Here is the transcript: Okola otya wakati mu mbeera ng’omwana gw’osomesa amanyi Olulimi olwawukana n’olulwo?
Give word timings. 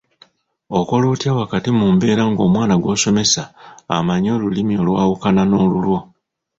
Okola 0.79 1.05
otya 1.13 1.31
wakati 1.39 1.69
mu 1.79 1.87
mbeera 1.95 2.23
ng’omwana 2.31 2.73
gw’osomesa 2.81 3.43
amanyi 3.97 4.29
Olulimi 4.35 4.73
olwawukana 4.81 5.41
n’olulwo? 5.45 5.97